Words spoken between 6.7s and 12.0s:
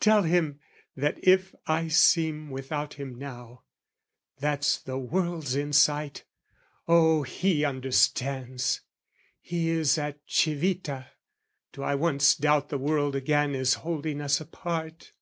Oh, he understands! He is at Civita do I